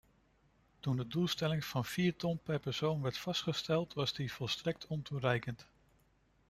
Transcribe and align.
Toen 0.79 0.95
de 0.97 1.07
doelstelling 1.07 1.65
van 1.65 1.85
vier 1.85 2.15
ton 2.15 2.39
per 2.43 2.59
persoon 2.59 3.01
werd 3.01 3.17
vastgesteld, 3.17 3.93
was 3.93 4.13
die 4.13 4.33
volstrekt 4.33 4.87
ontoereikend. 4.87 5.67